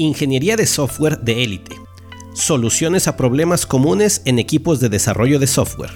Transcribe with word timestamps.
Ingeniería 0.00 0.56
de 0.56 0.64
software 0.64 1.18
de 1.18 1.44
élite. 1.44 1.76
Soluciones 2.32 3.06
a 3.06 3.18
problemas 3.18 3.66
comunes 3.66 4.22
en 4.24 4.38
equipos 4.38 4.80
de 4.80 4.88
desarrollo 4.88 5.38
de 5.38 5.46
software. 5.46 5.90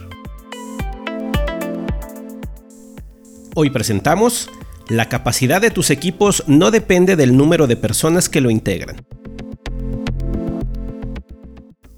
Hoy 3.54 3.70
presentamos, 3.70 4.50
la 4.90 5.08
capacidad 5.08 5.62
de 5.62 5.70
tus 5.70 5.88
equipos 5.88 6.44
no 6.46 6.70
depende 6.70 7.16
del 7.16 7.34
número 7.34 7.66
de 7.66 7.78
personas 7.78 8.28
que 8.28 8.42
lo 8.42 8.50
integran. 8.50 9.06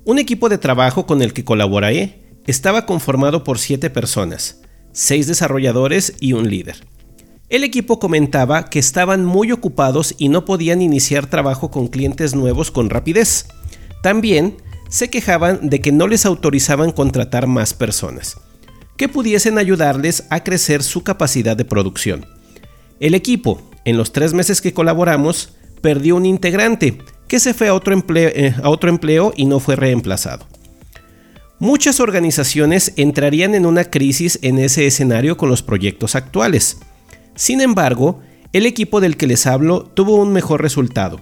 Un 0.04 0.20
equipo 0.20 0.48
de 0.48 0.58
trabajo 0.58 1.06
con 1.06 1.22
el 1.22 1.32
que 1.32 1.44
colaboré 1.44 2.38
estaba 2.46 2.86
conformado 2.86 3.42
por 3.42 3.58
7 3.58 3.90
personas, 3.90 4.62
6 4.92 5.26
desarrolladores 5.26 6.14
y 6.20 6.34
un 6.34 6.48
líder. 6.48 6.76
El 7.48 7.62
equipo 7.62 8.00
comentaba 8.00 8.68
que 8.70 8.80
estaban 8.80 9.24
muy 9.24 9.52
ocupados 9.52 10.16
y 10.18 10.28
no 10.28 10.44
podían 10.44 10.82
iniciar 10.82 11.30
trabajo 11.30 11.70
con 11.70 11.86
clientes 11.86 12.34
nuevos 12.34 12.72
con 12.72 12.90
rapidez. 12.90 13.46
También 14.02 14.56
se 14.88 15.10
quejaban 15.10 15.68
de 15.68 15.80
que 15.80 15.92
no 15.92 16.08
les 16.08 16.26
autorizaban 16.26 16.90
contratar 16.90 17.46
más 17.46 17.72
personas, 17.72 18.36
que 18.96 19.08
pudiesen 19.08 19.58
ayudarles 19.58 20.24
a 20.30 20.42
crecer 20.42 20.82
su 20.82 21.04
capacidad 21.04 21.56
de 21.56 21.64
producción. 21.64 22.26
El 22.98 23.14
equipo, 23.14 23.62
en 23.84 23.96
los 23.96 24.10
tres 24.10 24.34
meses 24.34 24.60
que 24.60 24.72
colaboramos, 24.72 25.50
perdió 25.80 26.16
un 26.16 26.26
integrante 26.26 26.98
que 27.28 27.38
se 27.38 27.54
fue 27.54 27.68
a 27.68 27.74
otro 27.74 27.94
empleo, 27.94 28.28
eh, 28.34 28.54
empleo 28.82 29.32
y 29.36 29.46
no 29.46 29.60
fue 29.60 29.76
reemplazado. 29.76 30.46
Muchas 31.60 32.00
organizaciones 32.00 32.92
entrarían 32.96 33.54
en 33.54 33.66
una 33.66 33.84
crisis 33.84 34.40
en 34.42 34.58
ese 34.58 34.86
escenario 34.86 35.36
con 35.36 35.48
los 35.48 35.62
proyectos 35.62 36.16
actuales 36.16 36.78
sin 37.36 37.60
embargo, 37.60 38.20
el 38.52 38.66
equipo 38.66 39.00
del 39.00 39.16
que 39.16 39.26
les 39.26 39.46
hablo 39.46 39.84
tuvo 39.84 40.16
un 40.16 40.32
mejor 40.32 40.62
resultado. 40.62 41.20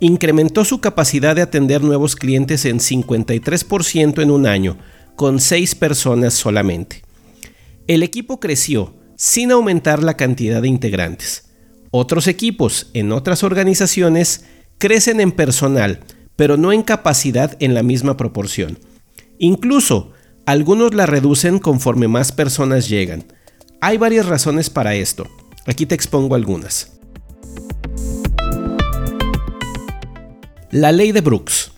Incrementó 0.00 0.64
su 0.64 0.80
capacidad 0.80 1.36
de 1.36 1.42
atender 1.42 1.84
nuevos 1.84 2.16
clientes 2.16 2.64
en 2.64 2.78
53% 2.78 4.22
en 4.22 4.30
un 4.30 4.46
año, 4.46 4.78
con 5.14 5.38
6 5.38 5.74
personas 5.76 6.34
solamente. 6.34 7.02
El 7.86 8.02
equipo 8.02 8.40
creció 8.40 8.94
sin 9.16 9.52
aumentar 9.52 10.02
la 10.02 10.16
cantidad 10.16 10.62
de 10.62 10.68
integrantes. 10.68 11.50
Otros 11.90 12.26
equipos 12.26 12.90
en 12.94 13.12
otras 13.12 13.44
organizaciones 13.44 14.46
crecen 14.78 15.20
en 15.20 15.30
personal, 15.30 16.00
pero 16.36 16.56
no 16.56 16.72
en 16.72 16.82
capacidad 16.82 17.56
en 17.60 17.74
la 17.74 17.82
misma 17.82 18.16
proporción. 18.16 18.78
Incluso, 19.38 20.12
algunos 20.46 20.94
la 20.94 21.06
reducen 21.06 21.58
conforme 21.58 22.08
más 22.08 22.32
personas 22.32 22.88
llegan. 22.88 23.24
Hay 23.80 23.98
varias 23.98 24.26
razones 24.26 24.70
para 24.70 24.94
esto. 24.94 25.28
Aquí 25.66 25.86
te 25.86 25.94
expongo 25.94 26.34
algunas. 26.34 26.92
La 30.72 30.90
ley 30.90 31.12
de 31.12 31.20
Brooks. 31.20 31.70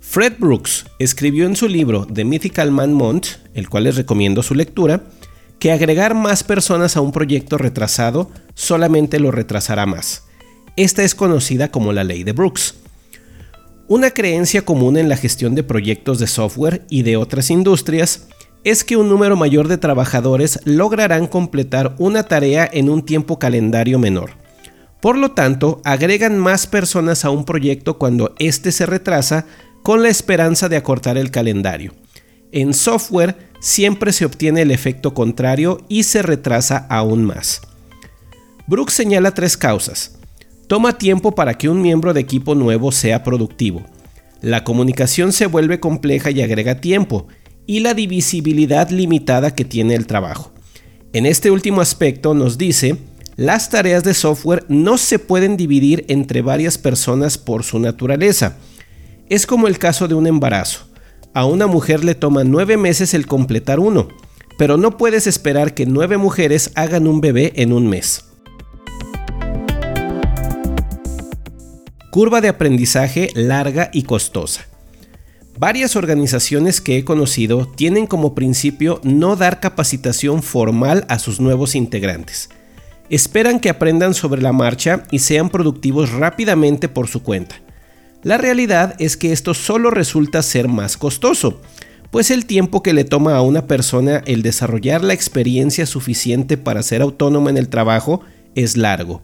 Fred 0.00 0.34
Brooks 0.38 0.84
escribió 0.98 1.46
en 1.46 1.56
su 1.56 1.68
libro 1.68 2.06
The 2.06 2.24
Mythical 2.24 2.70
Man 2.70 2.92
Month, 2.92 3.28
el 3.54 3.70
cual 3.70 3.84
les 3.84 3.96
recomiendo 3.96 4.42
su 4.42 4.54
lectura, 4.54 5.04
que 5.58 5.72
agregar 5.72 6.14
más 6.14 6.44
personas 6.44 6.96
a 6.96 7.00
un 7.00 7.12
proyecto 7.12 7.56
retrasado 7.56 8.30
solamente 8.54 9.18
lo 9.18 9.30
retrasará 9.30 9.86
más. 9.86 10.24
Esta 10.76 11.02
es 11.02 11.14
conocida 11.14 11.70
como 11.70 11.92
la 11.92 12.04
ley 12.04 12.24
de 12.24 12.32
Brooks. 12.32 12.74
Una 13.88 14.10
creencia 14.10 14.64
común 14.64 14.98
en 14.98 15.08
la 15.08 15.16
gestión 15.16 15.54
de 15.54 15.62
proyectos 15.62 16.18
de 16.18 16.26
software 16.26 16.84
y 16.90 17.02
de 17.02 17.16
otras 17.16 17.50
industrias 17.50 18.26
es 18.64 18.84
que 18.84 18.96
un 18.96 19.08
número 19.08 19.36
mayor 19.36 19.68
de 19.68 19.78
trabajadores 19.78 20.60
lograrán 20.64 21.26
completar 21.26 21.94
una 21.98 22.22
tarea 22.24 22.68
en 22.72 22.88
un 22.88 23.04
tiempo 23.04 23.38
calendario 23.38 23.98
menor. 23.98 24.30
Por 25.00 25.18
lo 25.18 25.32
tanto, 25.32 25.80
agregan 25.84 26.38
más 26.38 26.66
personas 26.66 27.24
a 27.24 27.30
un 27.30 27.44
proyecto 27.44 27.98
cuando 27.98 28.34
éste 28.38 28.70
se 28.70 28.86
retrasa 28.86 29.46
con 29.82 30.02
la 30.02 30.08
esperanza 30.08 30.68
de 30.68 30.76
acortar 30.76 31.18
el 31.18 31.32
calendario. 31.32 31.92
En 32.52 32.72
software 32.72 33.36
siempre 33.60 34.12
se 34.12 34.24
obtiene 34.24 34.62
el 34.62 34.70
efecto 34.70 35.12
contrario 35.12 35.80
y 35.88 36.04
se 36.04 36.22
retrasa 36.22 36.86
aún 36.88 37.24
más. 37.24 37.62
Brooks 38.68 38.92
señala 38.92 39.34
tres 39.34 39.56
causas. 39.56 40.18
Toma 40.68 40.98
tiempo 40.98 41.34
para 41.34 41.54
que 41.54 41.68
un 41.68 41.82
miembro 41.82 42.14
de 42.14 42.20
equipo 42.20 42.54
nuevo 42.54 42.92
sea 42.92 43.24
productivo. 43.24 43.82
La 44.40 44.64
comunicación 44.64 45.32
se 45.32 45.46
vuelve 45.46 45.80
compleja 45.80 46.30
y 46.30 46.42
agrega 46.42 46.80
tiempo, 46.80 47.26
y 47.66 47.80
la 47.80 47.94
divisibilidad 47.94 48.90
limitada 48.90 49.54
que 49.54 49.64
tiene 49.64 49.94
el 49.94 50.06
trabajo. 50.06 50.52
En 51.12 51.26
este 51.26 51.50
último 51.50 51.80
aspecto 51.80 52.34
nos 52.34 52.58
dice, 52.58 52.96
las 53.36 53.70
tareas 53.70 54.04
de 54.04 54.14
software 54.14 54.64
no 54.68 54.98
se 54.98 55.18
pueden 55.18 55.56
dividir 55.56 56.04
entre 56.08 56.42
varias 56.42 56.78
personas 56.78 57.38
por 57.38 57.64
su 57.64 57.78
naturaleza. 57.78 58.56
Es 59.28 59.46
como 59.46 59.68
el 59.68 59.78
caso 59.78 60.08
de 60.08 60.14
un 60.14 60.26
embarazo. 60.26 60.86
A 61.34 61.46
una 61.46 61.66
mujer 61.66 62.04
le 62.04 62.14
toma 62.14 62.44
nueve 62.44 62.76
meses 62.76 63.14
el 63.14 63.26
completar 63.26 63.80
uno, 63.80 64.08
pero 64.58 64.76
no 64.76 64.98
puedes 64.98 65.26
esperar 65.26 65.74
que 65.74 65.86
nueve 65.86 66.18
mujeres 66.18 66.72
hagan 66.74 67.06
un 67.06 67.20
bebé 67.20 67.52
en 67.56 67.72
un 67.72 67.88
mes. 67.88 68.24
Curva 72.10 72.42
de 72.42 72.48
aprendizaje 72.48 73.30
larga 73.34 73.88
y 73.94 74.02
costosa. 74.02 74.66
Varias 75.58 75.96
organizaciones 75.96 76.80
que 76.80 76.96
he 76.96 77.04
conocido 77.04 77.66
tienen 77.66 78.06
como 78.06 78.34
principio 78.34 79.00
no 79.04 79.36
dar 79.36 79.60
capacitación 79.60 80.42
formal 80.42 81.04
a 81.08 81.18
sus 81.18 81.40
nuevos 81.40 81.74
integrantes. 81.74 82.48
Esperan 83.10 83.60
que 83.60 83.68
aprendan 83.68 84.14
sobre 84.14 84.40
la 84.40 84.52
marcha 84.52 85.04
y 85.10 85.18
sean 85.18 85.50
productivos 85.50 86.10
rápidamente 86.10 86.88
por 86.88 87.08
su 87.08 87.22
cuenta. 87.22 87.56
La 88.22 88.38
realidad 88.38 88.94
es 88.98 89.16
que 89.16 89.32
esto 89.32 89.52
solo 89.52 89.90
resulta 89.90 90.42
ser 90.42 90.68
más 90.68 90.96
costoso, 90.96 91.60
pues 92.10 92.30
el 92.30 92.46
tiempo 92.46 92.82
que 92.82 92.94
le 92.94 93.04
toma 93.04 93.36
a 93.36 93.42
una 93.42 93.66
persona 93.66 94.22
el 94.26 94.42
desarrollar 94.42 95.04
la 95.04 95.12
experiencia 95.12 95.84
suficiente 95.86 96.56
para 96.56 96.82
ser 96.82 97.02
autónoma 97.02 97.50
en 97.50 97.58
el 97.58 97.68
trabajo 97.68 98.22
es 98.54 98.76
largo. 98.76 99.22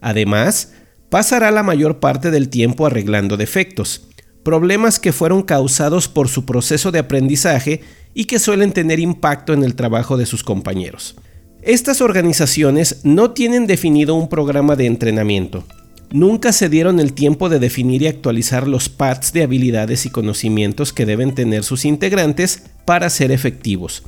Además, 0.00 0.72
pasará 1.10 1.50
la 1.50 1.62
mayor 1.64 1.98
parte 1.98 2.30
del 2.30 2.48
tiempo 2.48 2.86
arreglando 2.86 3.36
defectos 3.36 4.08
problemas 4.48 4.98
que 4.98 5.12
fueron 5.12 5.42
causados 5.42 6.08
por 6.08 6.26
su 6.26 6.46
proceso 6.46 6.90
de 6.90 6.98
aprendizaje 6.98 7.82
y 8.14 8.24
que 8.24 8.38
suelen 8.38 8.72
tener 8.72 8.98
impacto 8.98 9.52
en 9.52 9.62
el 9.62 9.74
trabajo 9.74 10.16
de 10.16 10.24
sus 10.24 10.42
compañeros. 10.42 11.16
Estas 11.60 12.00
organizaciones 12.00 13.00
no 13.02 13.32
tienen 13.32 13.66
definido 13.66 14.14
un 14.14 14.30
programa 14.30 14.74
de 14.74 14.86
entrenamiento. 14.86 15.64
Nunca 16.12 16.54
se 16.54 16.70
dieron 16.70 16.98
el 16.98 17.12
tiempo 17.12 17.50
de 17.50 17.58
definir 17.58 18.00
y 18.00 18.06
actualizar 18.06 18.66
los 18.66 18.88
paths 18.88 19.34
de 19.34 19.42
habilidades 19.42 20.06
y 20.06 20.08
conocimientos 20.08 20.94
que 20.94 21.04
deben 21.04 21.34
tener 21.34 21.62
sus 21.62 21.84
integrantes 21.84 22.62
para 22.86 23.10
ser 23.10 23.32
efectivos, 23.32 24.02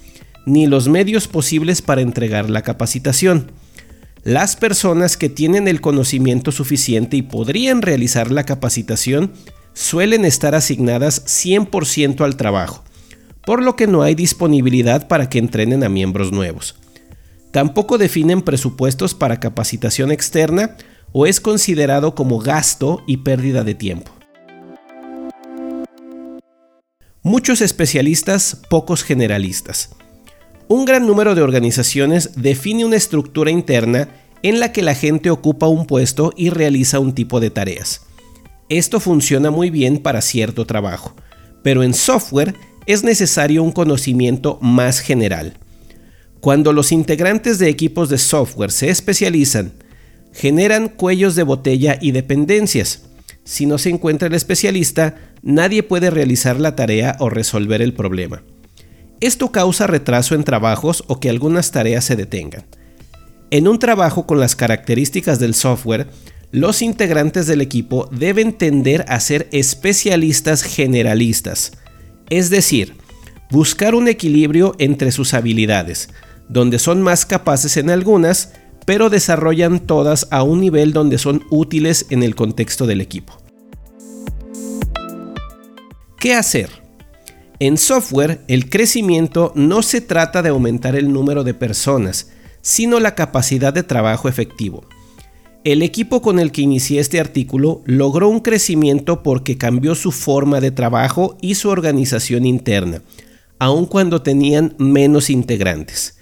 ni 0.47 0.67
los 0.67 0.89
medios 0.89 1.29
posibles 1.29 1.83
para 1.83 2.01
entregar 2.01 2.49
la 2.49 2.63
capacitación. 2.63 3.53
Las 4.25 4.57
personas 4.57 5.19
que 5.19 5.29
tienen 5.29 5.69
el 5.69 5.83
conocimiento 5.83 6.51
suficiente 6.51 7.19
y 7.19 7.23
podrían 7.23 7.83
realizar 7.83 8.31
la 8.31 8.45
capacitación 8.47 9.33
suelen 9.73 10.25
estar 10.25 10.55
asignadas 10.55 11.25
100% 11.27 12.25
al 12.25 12.37
trabajo, 12.37 12.85
por 13.45 13.63
lo 13.63 13.77
que 13.77 13.87
no 13.87 14.03
hay 14.03 14.15
disponibilidad 14.15 15.09
para 15.09 15.29
que 15.29 15.39
entrenen 15.39 15.85
a 15.85 15.89
miembros 15.89 16.33
nuevos. 16.33 16.77
Tampoco 17.53 17.99
definen 17.99 18.43
presupuestos 18.43 19.15
para 19.15 19.41
capacitación 19.41 20.13
externa 20.13 20.77
o 21.13 21.27
es 21.27 21.41
considerado 21.41 22.15
como 22.15 22.39
gasto 22.39 23.03
y 23.07 23.19
pérdida 23.19 23.65
de 23.65 23.75
tiempo. 23.75 24.13
Muchos 27.23 27.61
especialistas, 27.61 28.63
pocos 28.71 29.03
generalistas. 29.03 29.91
Un 30.69 30.85
gran 30.85 31.07
número 31.07 31.35
de 31.35 31.43
organizaciones 31.43 32.31
define 32.37 32.85
una 32.85 32.97
estructura 32.97 33.51
interna 33.51 34.09
en 34.43 34.61
la 34.61 34.73
que 34.73 34.83
la 34.83 34.95
gente 34.95 35.31
ocupa 35.31 35.67
un 35.67 35.87
puesto 35.87 36.33
y 36.37 36.51
realiza 36.51 36.99
un 36.99 37.15
tipo 37.15 37.41
de 37.41 37.51
tareas. 37.51 38.07
Esto 38.71 39.01
funciona 39.01 39.51
muy 39.51 39.69
bien 39.69 39.99
para 39.99 40.21
cierto 40.21 40.65
trabajo, 40.65 41.17
pero 41.65 41.83
en 41.83 41.93
software 41.93 42.55
es 42.87 43.03
necesario 43.03 43.65
un 43.65 43.73
conocimiento 43.73 44.59
más 44.63 45.01
general. 45.01 45.59
Cuando 46.41 46.73
los 46.73 46.93
integrantes 46.93 47.59
de 47.59 47.69
equipos 47.69 48.09
de 48.09 48.17
software 48.17 48.71
se 48.71 48.89
especializan, 48.89 49.73
generan 50.33 50.89
cuellos 50.89 51.35
de 51.35 51.43
botella 51.43 51.99
y 52.01 52.13
dependencias. 52.13 53.07
Si 53.43 53.67
no 53.67 53.77
se 53.77 53.91
encuentra 53.91 54.29
el 54.29 54.35
especialista, 54.35 55.17
nadie 55.43 55.83
puede 55.83 56.09
realizar 56.09 56.61
la 56.61 56.77
tarea 56.77 57.17
o 57.19 57.29
resolver 57.29 57.83
el 57.83 57.93
problema. 57.93 58.45
Esto 59.21 59.51
causa 59.51 59.89
retraso 59.89 60.37
en 60.37 60.45
trabajos 60.45 61.03
o 61.09 61.19
que 61.19 61.29
algunas 61.29 61.73
tareas 61.73 62.05
se 62.05 62.15
detengan. 62.15 62.65
En 63.51 63.67
un 63.67 63.81
trabajo 63.81 64.29
con 64.29 64.39
las 64.39 64.55
características 64.55 65.41
del 65.41 65.55
software, 65.55 66.07
los 66.53 66.83
integrantes 66.83 67.47
del 67.47 67.61
equipo 67.61 68.09
deben 68.11 68.53
tender 68.53 69.05
a 69.09 69.21
ser 69.21 69.49
especialistas 69.53 70.63
generalistas, 70.63 71.73
es 72.29 72.51
decir, 72.51 72.97
buscar 73.51 73.95
un 73.95 74.09
equilibrio 74.09 74.75
entre 74.79 75.13
sus 75.13 75.35
habilidades, 75.35 76.11
donde 76.49 76.79
son 76.79 77.03
más 77.03 77.25
capaces 77.25 77.77
en 77.77 77.91
algunas, 77.91 78.53
pero 78.85 79.11
desarrollan 79.11 79.79
todas 79.81 80.27
a 80.31 80.43
un 80.43 80.61
nivel 80.61 80.93
donde 80.93 81.19
son 81.19 81.45
útiles 81.51 82.07
en 82.11 82.23
el 82.25 82.35
contexto 82.35 82.87
del 82.87 83.01
equipo. 83.01 83.35
¿Qué 86.19 86.35
hacer? 86.35 86.71
En 87.61 87.77
software, 87.77 88.41
el 88.49 88.69
crecimiento 88.69 89.53
no 89.55 89.83
se 89.83 90.01
trata 90.01 90.43
de 90.43 90.49
aumentar 90.49 90.97
el 90.97 91.13
número 91.13 91.45
de 91.45 91.55
personas, 91.55 92.31
sino 92.63 93.01
la 93.01 93.15
capacidad 93.15 93.73
de 93.73 93.83
trabajo 93.83 94.29
efectivo. 94.29 94.85
El 95.63 95.83
equipo 95.83 96.23
con 96.23 96.39
el 96.39 96.53
que 96.53 96.63
inicié 96.63 97.01
este 97.01 97.21
artículo 97.21 97.83
logró 97.85 98.31
un 98.31 98.41
crecimiento 98.41 99.23
porque 99.23 99.59
cambió 99.59 99.95
su 99.95 100.11
forma 100.11 100.59
de 100.59 100.71
trabajo 100.71 101.37
y 101.43 101.57
su 101.57 101.69
organización 101.69 102.47
interna, 102.47 103.03
aun 103.59 103.85
cuando 103.85 104.23
tenían 104.23 104.75
menos 104.79 105.29
integrantes. 105.29 106.17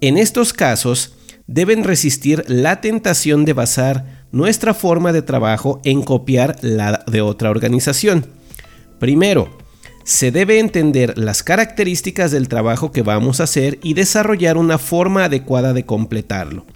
En 0.00 0.18
estos 0.18 0.52
casos, 0.52 1.14
deben 1.46 1.84
resistir 1.84 2.44
la 2.48 2.80
tentación 2.80 3.44
de 3.44 3.52
basar 3.52 4.26
nuestra 4.32 4.74
forma 4.74 5.12
de 5.12 5.22
trabajo 5.22 5.80
en 5.84 6.02
copiar 6.02 6.56
la 6.60 7.04
de 7.06 7.20
otra 7.20 7.50
organización. 7.50 8.26
Primero, 8.98 9.56
se 10.02 10.32
debe 10.32 10.58
entender 10.58 11.16
las 11.16 11.44
características 11.44 12.32
del 12.32 12.48
trabajo 12.48 12.90
que 12.90 13.02
vamos 13.02 13.38
a 13.38 13.44
hacer 13.44 13.78
y 13.84 13.94
desarrollar 13.94 14.56
una 14.56 14.78
forma 14.78 15.26
adecuada 15.26 15.72
de 15.74 15.86
completarlo. 15.86 16.66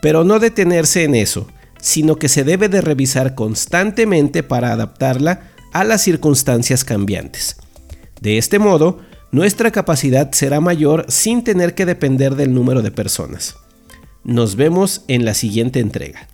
Pero 0.00 0.24
no 0.24 0.38
detenerse 0.38 1.04
en 1.04 1.14
eso, 1.14 1.48
sino 1.80 2.16
que 2.16 2.28
se 2.28 2.44
debe 2.44 2.68
de 2.68 2.80
revisar 2.80 3.34
constantemente 3.34 4.42
para 4.42 4.72
adaptarla 4.72 5.52
a 5.72 5.84
las 5.84 6.02
circunstancias 6.02 6.84
cambiantes. 6.84 7.56
De 8.20 8.38
este 8.38 8.58
modo, 8.58 8.98
nuestra 9.30 9.70
capacidad 9.70 10.32
será 10.32 10.60
mayor 10.60 11.04
sin 11.08 11.44
tener 11.44 11.74
que 11.74 11.86
depender 11.86 12.34
del 12.34 12.54
número 12.54 12.82
de 12.82 12.90
personas. 12.90 13.56
Nos 14.24 14.56
vemos 14.56 15.04
en 15.08 15.24
la 15.24 15.34
siguiente 15.34 15.80
entrega. 15.80 16.28